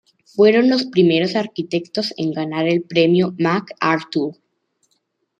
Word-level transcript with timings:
Fueron 0.25 0.67
los 0.67 0.85
primeros 0.87 1.35
arquitectos 1.35 2.11
en 2.17 2.31
ganar 2.33 2.67
el 2.67 2.81
Premio 2.81 3.35
MacArthur. 3.37 4.33